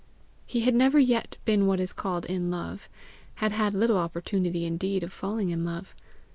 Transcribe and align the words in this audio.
He 0.47 0.61
had 0.61 0.73
never 0.73 0.97
yet 0.97 1.37
been 1.45 1.67
what 1.67 1.79
is 1.79 1.93
called 1.93 2.25
in 2.25 2.49
love 2.49 2.89
had 3.35 3.75
little 3.75 3.99
opportunity 3.99 4.65
indeed 4.65 5.03
of 5.03 5.13
falling 5.13 5.51
in 5.51 5.63
love. 5.63 5.93